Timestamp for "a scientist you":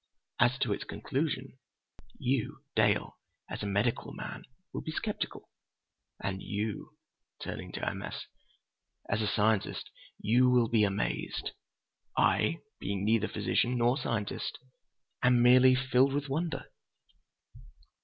9.21-10.49